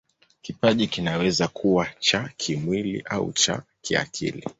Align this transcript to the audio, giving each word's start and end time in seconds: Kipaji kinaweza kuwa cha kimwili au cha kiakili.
Kipaji 0.41 0.87
kinaweza 0.87 1.47
kuwa 1.47 1.87
cha 1.99 2.29
kimwili 2.37 3.01
au 3.05 3.33
cha 3.33 3.61
kiakili. 3.81 4.45